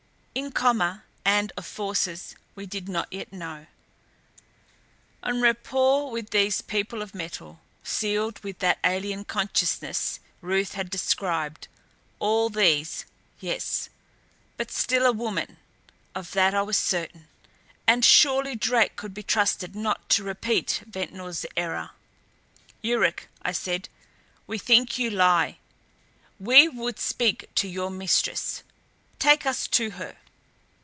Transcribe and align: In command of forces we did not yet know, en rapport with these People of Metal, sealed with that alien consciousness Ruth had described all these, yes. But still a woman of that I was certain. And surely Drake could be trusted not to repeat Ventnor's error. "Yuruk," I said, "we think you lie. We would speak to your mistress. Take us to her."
In 0.33 0.53
command 0.53 1.51
of 1.57 1.65
forces 1.65 2.35
we 2.55 2.65
did 2.65 2.87
not 2.87 3.11
yet 3.11 3.33
know, 3.33 3.67
en 5.23 5.41
rapport 5.41 6.09
with 6.09 6.29
these 6.29 6.61
People 6.61 7.01
of 7.01 7.13
Metal, 7.13 7.59
sealed 7.83 8.39
with 8.41 8.59
that 8.59 8.79
alien 8.81 9.25
consciousness 9.25 10.21
Ruth 10.39 10.73
had 10.73 10.89
described 10.89 11.67
all 12.19 12.49
these, 12.49 13.03
yes. 13.41 13.89
But 14.55 14.71
still 14.71 15.05
a 15.05 15.11
woman 15.11 15.57
of 16.15 16.31
that 16.31 16.53
I 16.53 16.61
was 16.61 16.77
certain. 16.77 17.27
And 17.85 18.05
surely 18.05 18.55
Drake 18.55 18.95
could 18.95 19.13
be 19.13 19.23
trusted 19.23 19.75
not 19.75 20.07
to 20.11 20.23
repeat 20.23 20.81
Ventnor's 20.87 21.45
error. 21.57 21.89
"Yuruk," 22.81 23.27
I 23.41 23.51
said, 23.51 23.89
"we 24.47 24.57
think 24.57 24.97
you 24.97 25.09
lie. 25.09 25.57
We 26.39 26.69
would 26.69 26.99
speak 26.99 27.53
to 27.55 27.67
your 27.67 27.89
mistress. 27.89 28.63
Take 29.19 29.45
us 29.45 29.67
to 29.67 29.91
her." 29.91 30.15